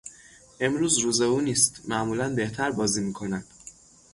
امروز 0.59 0.97
روز 0.97 1.21
او 1.21 1.41
نیست، 1.41 1.81
معمولا 1.89 2.35
بهتر 2.35 2.71
بازی 2.71 3.03
میکند. 3.03 3.45